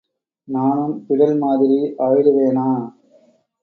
நானும், 0.47 1.05
பிடல் 1.09 1.37
மாதிரி 1.37 1.79
ஆயிடுவேனா. 1.97 2.67